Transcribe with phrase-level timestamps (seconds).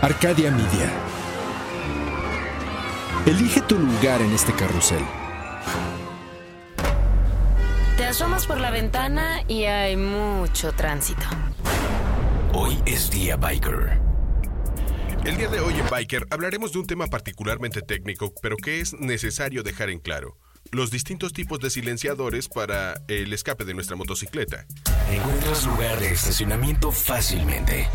[0.00, 0.92] Arcadia Media.
[3.26, 5.04] Elige tu lugar en este carrusel.
[7.96, 11.24] Te asomas por la ventana y hay mucho tránsito.
[12.52, 14.00] Hoy es día biker.
[15.24, 18.94] El día de hoy en Biker hablaremos de un tema particularmente técnico, pero que es
[18.94, 20.38] necesario dejar en claro.
[20.70, 24.64] Los distintos tipos de silenciadores para el escape de nuestra motocicleta.
[25.10, 27.88] Encuentras lugar de estacionamiento fácilmente.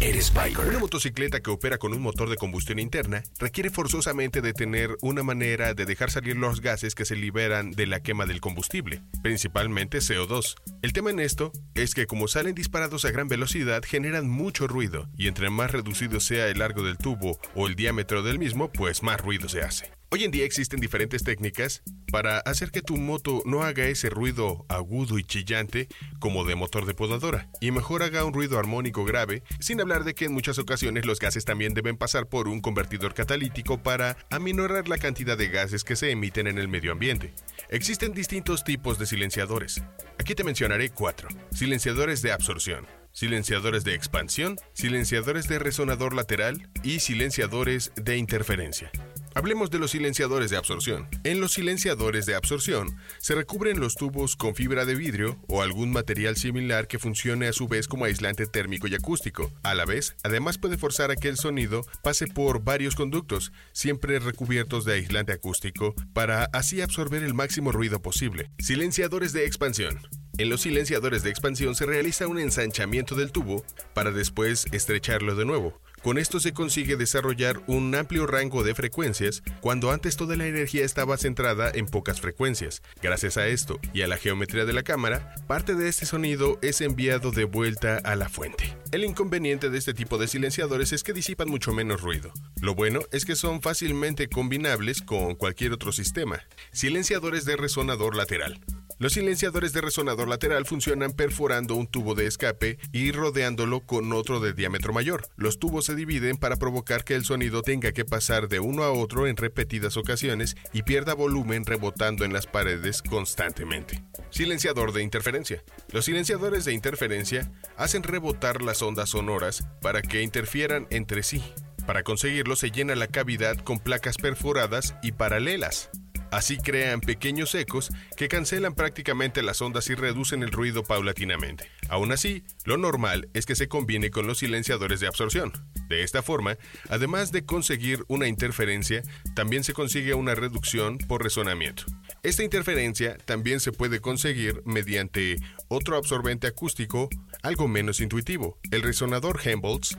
[0.00, 0.32] Eres.
[0.68, 5.22] Una motocicleta que opera con un motor de combustión interna requiere forzosamente de tener una
[5.22, 9.98] manera de dejar salir los gases que se liberan de la quema del combustible, principalmente
[9.98, 10.56] CO2.
[10.82, 15.08] El tema en esto es que como salen disparados a gran velocidad generan mucho ruido
[15.16, 19.02] y entre más reducido sea el largo del tubo o el diámetro del mismo, pues
[19.02, 19.92] más ruido se hace.
[20.14, 21.82] Hoy en día existen diferentes técnicas
[22.12, 25.88] para hacer que tu moto no haga ese ruido agudo y chillante
[26.20, 30.14] como de motor de podadora, y mejor haga un ruido armónico grave, sin hablar de
[30.14, 34.86] que en muchas ocasiones los gases también deben pasar por un convertidor catalítico para aminorar
[34.86, 37.34] la cantidad de gases que se emiten en el medio ambiente.
[37.68, 39.82] Existen distintos tipos de silenciadores.
[40.20, 41.28] Aquí te mencionaré cuatro.
[41.50, 48.90] Silenciadores de absorción silenciadores de expansión, silenciadores de resonador lateral y silenciadores de interferencia.
[49.36, 51.08] Hablemos de los silenciadores de absorción.
[51.24, 55.90] En los silenciadores de absorción se recubren los tubos con fibra de vidrio o algún
[55.90, 59.50] material similar que funcione a su vez como aislante térmico y acústico.
[59.64, 64.20] A la vez, además puede forzar a que el sonido pase por varios conductos, siempre
[64.20, 68.52] recubiertos de aislante acústico, para así absorber el máximo ruido posible.
[68.60, 69.98] Silenciadores de expansión.
[70.38, 75.44] En los silenciadores de expansión se realiza un ensanchamiento del tubo para después estrecharlo de
[75.44, 75.80] nuevo.
[76.04, 80.84] Con esto se consigue desarrollar un amplio rango de frecuencias cuando antes toda la energía
[80.84, 82.82] estaba centrada en pocas frecuencias.
[83.00, 86.82] Gracias a esto y a la geometría de la cámara, parte de este sonido es
[86.82, 88.76] enviado de vuelta a la fuente.
[88.92, 92.34] El inconveniente de este tipo de silenciadores es que disipan mucho menos ruido.
[92.60, 96.42] Lo bueno es que son fácilmente combinables con cualquier otro sistema.
[96.70, 98.60] Silenciadores de resonador lateral.
[98.98, 104.38] Los silenciadores de resonador lateral funcionan perforando un tubo de escape y rodeándolo con otro
[104.38, 105.26] de diámetro mayor.
[105.36, 108.92] Los tubos se dividen para provocar que el sonido tenga que pasar de uno a
[108.92, 114.04] otro en repetidas ocasiones y pierda volumen rebotando en las paredes constantemente.
[114.30, 115.64] Silenciador de interferencia.
[115.90, 121.42] Los silenciadores de interferencia hacen rebotar las ondas sonoras para que interfieran entre sí.
[121.86, 125.90] Para conseguirlo se llena la cavidad con placas perforadas y paralelas.
[126.34, 131.70] Así crean pequeños ecos que cancelan prácticamente las ondas y reducen el ruido paulatinamente.
[131.88, 135.52] Aún así, lo normal es que se combine con los silenciadores de absorción.
[135.88, 136.58] De esta forma,
[136.88, 139.02] además de conseguir una interferencia,
[139.36, 141.84] también se consigue una reducción por resonamiento.
[142.24, 145.36] Esta interferencia también se puede conseguir mediante
[145.68, 147.10] otro absorbente acústico
[147.44, 149.96] algo menos intuitivo, el resonador Helmholtz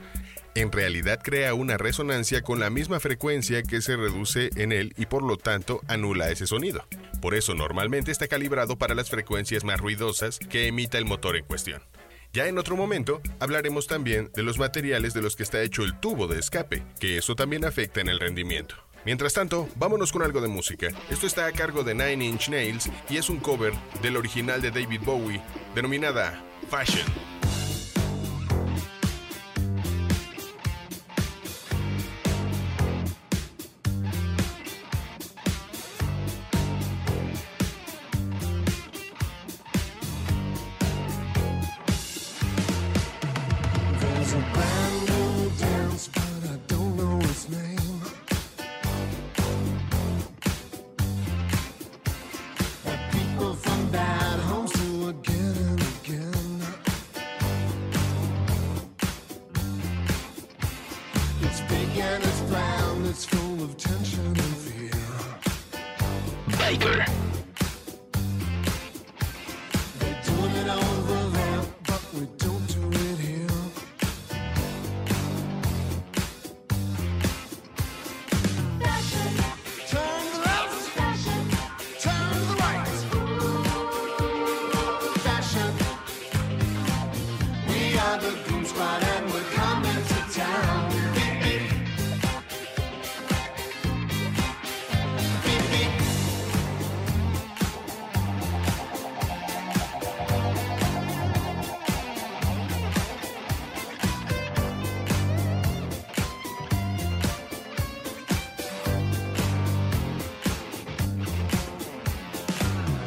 [0.56, 5.04] en realidad crea una resonancia con la misma frecuencia que se reduce en él y
[5.04, 6.86] por lo tanto anula ese sonido.
[7.20, 11.44] Por eso normalmente está calibrado para las frecuencias más ruidosas que emita el motor en
[11.44, 11.82] cuestión.
[12.32, 16.00] Ya en otro momento hablaremos también de los materiales de los que está hecho el
[16.00, 18.76] tubo de escape, que eso también afecta en el rendimiento.
[19.04, 20.88] Mientras tanto, vámonos con algo de música.
[21.10, 24.70] Esto está a cargo de Nine Inch Nails y es un cover del original de
[24.70, 25.40] David Bowie,
[25.74, 27.35] denominada Fashion.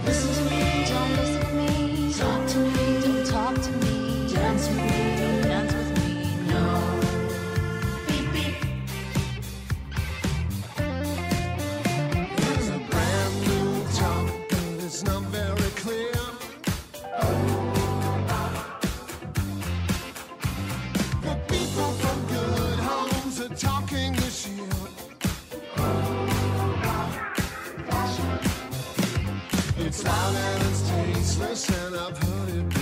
[0.09, 0.58] This is me.
[30.01, 32.78] Silence tasteless, and I've heard it.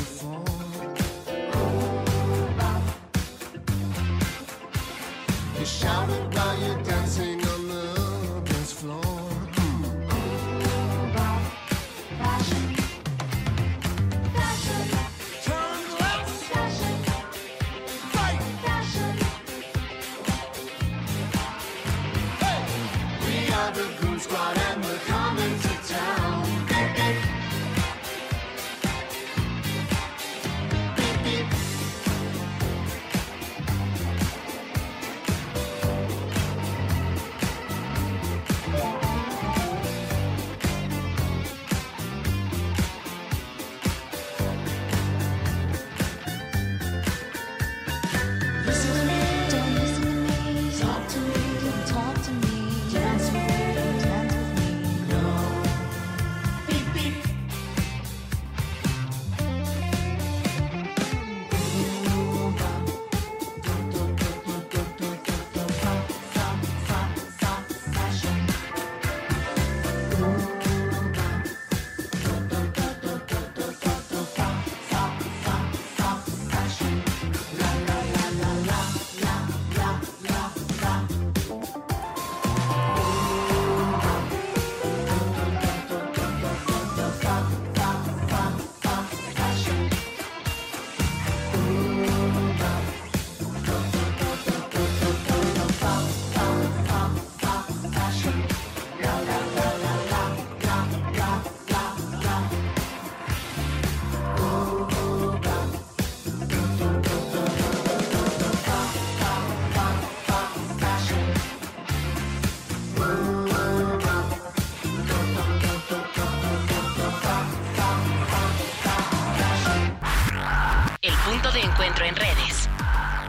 [121.97, 122.69] Encuentro en redes.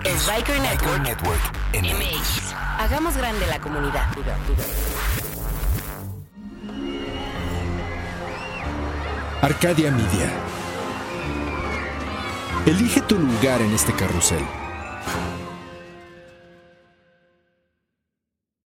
[0.05, 1.41] Es Biker Network Network.
[1.75, 2.55] MX.
[2.79, 4.07] Hagamos grande la comunidad.
[9.43, 10.33] Arcadia Media.
[12.67, 14.45] Elige tu lugar en este carrusel.